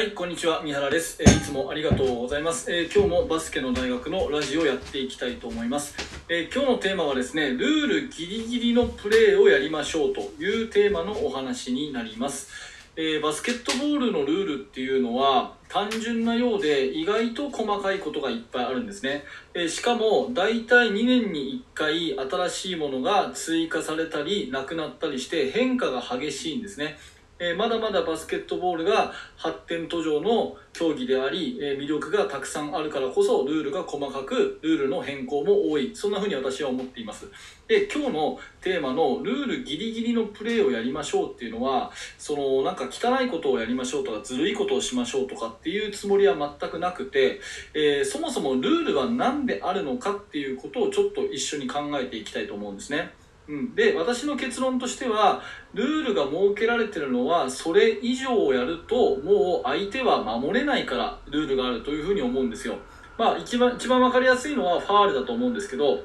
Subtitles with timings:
[0.00, 5.94] はい、こんにちは、三原です、えーいつもありがとうございます、えー今日もバスケの大学のラジオをやっていきたいと思います、
[6.30, 12.48] えー今日のテーマはですね、ルールギリギリのプレーをやりましょうというテーマのお話になります、
[12.96, 26.96] えバスケットボールのルールっていうのは単純なようで意外と細かいことがいっぱいあるんですね、えしかも大体2年に1回新しいものが追加されたりなくなったりして変化が激しいんですね。
[27.40, 35.92] えーまだまだバスケットボールが発展途上の競技であり、えー魅力がたくさんあるからこそルールが細かくルールの変更も多い。
[35.94, 37.26] そんな風に私は思っています。
[37.66, 47.40] で今日のテーマのルールギリギリのプレーをやりましょうっていうのはそのなんか汚いことをやりましょうとかずるいことをしましょうとかっていうつもりは全くなくて、
[47.72, 53.12] えーそもそもルールは何であるのかっていうことをちょっと一緒に考えていきたいと思うんですね、
[53.74, 55.42] で私の結論としては
[55.74, 62.76] ルールが設けられてるのはそれ以上をやるともう相手は守れないからルールがあるというふうに思うんですよ。
[63.18, 65.96] まあ一番一番分かりやすいのはファールだと思うんですけど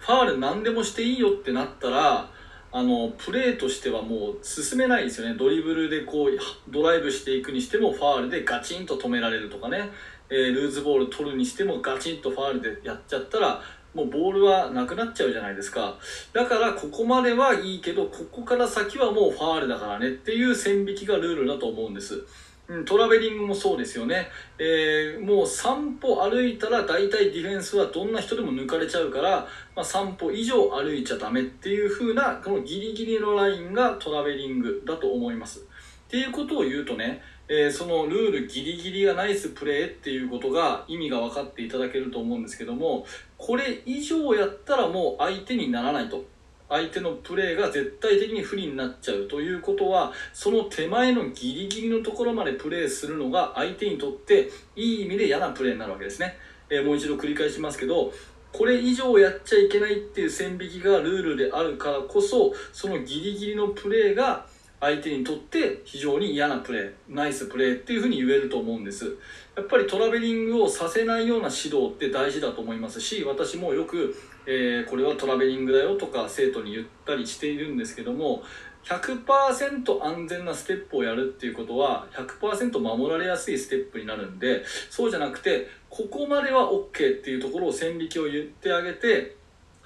[0.00, 2.30] ファール何でもしていいよってなったら
[2.70, 5.34] あのプレーとしてはもう進めないですよね。
[5.36, 6.30] ドリブルでこう
[6.70, 9.90] ドライブしていくにしてもファールでガチンと止められるとかね、
[10.30, 13.60] えールーズボール取るにしてもガチンとファールでやっちゃったら
[13.94, 15.96] もうボールはなくなっちゃうじゃないですか。
[16.32, 22.24] だからここまではいいけどここから先はもうファールだからねっていう線引きがルールだと思うんです。
[22.68, 35.66] うんトラベリングもそうですよね、えーもう3歩歩いたら大体ディフェンスはどんな人でも抜かれちゃうから、まあ、3歩以上歩いちゃダメっていう風なこのギリギリのラインがトラベリングだと思います。
[36.08, 43.04] っていうことを言うとね、えーそのルールギリギリがナイスプレーっていうことが意味が分かっていただけると思うんですけども
[43.36, 46.24] これ以上やったらもう相手にならないと。
[46.70, 56.36] 相手のプレーが絶対的に不利になっちゃうということはその手前のギリギリのところまでプレーするのが相手にとっていい意味で嫌なプレーになるわけですね、
[56.68, 58.12] えーもう一度繰り返しますけど
[58.52, 64.46] これ以上やっちゃいけないっていう線引きがルールであるからこそそのギリギリのプレーが
[64.80, 69.16] 相手にとって非常に嫌なプレーナイスプレーっていうふうに言えると思うんです。
[69.56, 74.14] やっぱりトラベリングをさせないような指導って大事だと思いますし私もよく、
[74.46, 78.42] えーこれはトラベリングだよとか生徒に言ったりしているんですけども
[78.84, 89.36] 100%安全なステップをやるっていうことは100%守られやすいステップになるんでそうじゃなくてここまでは OK っていうところを線引きを言ってあげて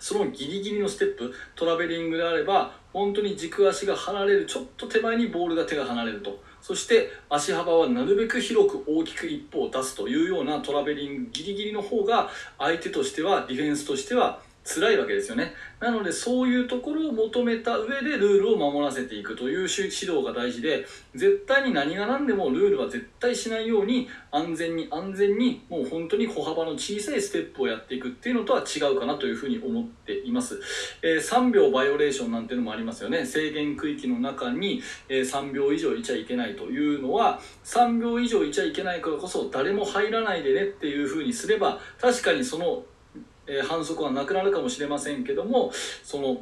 [0.02, 6.42] そのギリギリのステップトラベリングであれば本当に軸足が離れるちょっと手前にボールが手が離れると。
[6.60, 15.54] そして足幅はなるべく広く大きく一歩を出すというようなトラベリングギリギリの方が相手としてはディフェンスとしては辛いわけですよね。
[15.80, 30.60] なのでそういうところを求めた上でルールを守らせていくという指導が大事で絶対に何が何でもルールは絶対しないように安全に安全にもう本当に歩幅の小さいステップをやっていくっていうのとは違うかなというふうに思っています、
[31.02, 33.24] えー3秒バイオレーションなんていうのもありますよね。
[33.24, 42.84] 制限区域の中に、え3秒以上いちゃいけないというのは3秒以上いちゃいけないからこそ誰も入らないでねっていうふうにすれば確かにその
[43.52, 45.70] え反則はなくなるかもしれませんけども
[46.02, 46.38] その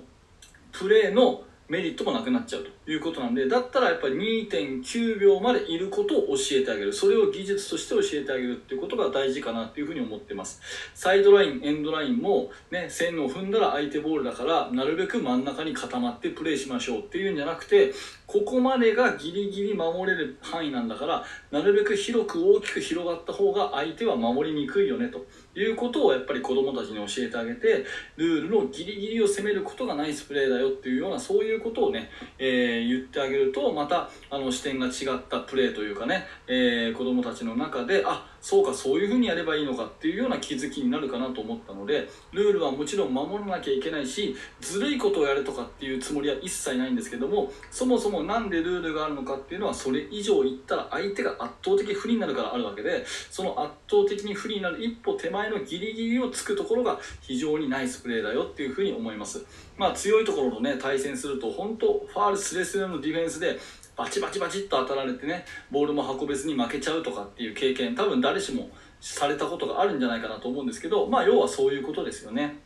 [0.73, 4.15] プレーのメリットもなくなっちゃうということなんでだったらやっぱり
[4.49, 6.93] 2.9秒までいることを教えてあげる。
[6.93, 10.61] それを技術として教えてあげるっていうことが大事かなっていうふうに思ってます。
[10.97, 17.93] サイドラインエンドラインもね線を踏んだら相手ボールだからなるべく真ん中に固まってプレーしましょうっていうんじゃなくて
[18.27, 25.25] ここまでがギリギリ守れる範囲なんだからなるべく広く大きく広がった方が相手は守りにくいよねと。
[25.55, 27.85] いうことをやっぱり子どもたちに教えてあげて
[28.17, 59.45] ルールのギリギリを攻めることがナイスプレーだよっていうようなそういうことをね、えー言ってあげるとまたあの視点が違ったプレーというかね、えー子供たちの中であそうかそういうふうにやればいいのかっていうような気づきになるかなと思ったのでルールはもちろん守らなきゃいけないしずるいことをやるとかっていうつもりは一切ないんですけどもそもそもなんでルールがあるのかっていうのはそれ以上言ったら相手が圧倒的不利になるからあるわけでその圧倒的に不利になる一歩手前のギリギリをつくところが非常にナイスプレーだよっていうふうに思います。
[59.77, 63.59] まあ強いところとね対戦すると本当ファールスレスレのディフェンスで
[64.01, 72.57] バチバチバチっと当たられてねボールも運べずに負けちゃうとかっていう経験多分誰しもされたことがあるんじゃないかなと思うんですけどまあ要はそういうことですよね。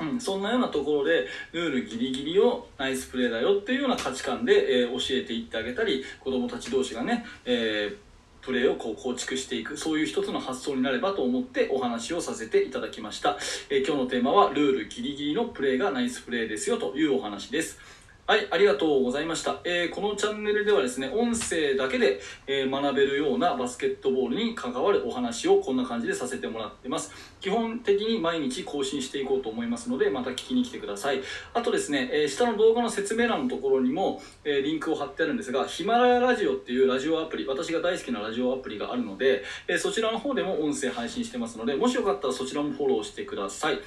[0.00, 7.96] うん、そんなようなところでルールギリギリをナイスプレーだよっていうような価値観で、えー教えていってあげたり子どもたち同士がね、えー
[8.42, 13.38] プレーをこう構築していくそういう一つの発想になればと思ってお話をさせていただきました、
[13.70, 17.78] えー今日のテーマはルールギリギリのプレーがナイスプレーですよというお話です
[18.26, 19.60] はい、ありがとうございました。
[19.64, 27.12] えーこのチャンネルではですね、音声だけで、えー学べるようなバスケットボールに関わるお話をこんな感じでさせてもらってます。
[27.42, 31.20] 基本的に毎日更新していこうと思いますので、また聞きに来てください。
[31.52, 43.78] あとですね、えー下の動画の説明欄のところにも、えリンクを貼ってあるんですが、ヒマラヤラジオっていうラジオアプリ、私が大好きなラジオアプリがあるので、えそちらの方でも音声配信してますので、もしよかったらそちらもフォローしてください。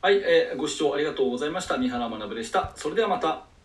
[0.00, 1.76] はい、えーご視聴ありがとうございました。
[1.76, 2.72] 三原学でした。
[2.74, 3.55] それではまた。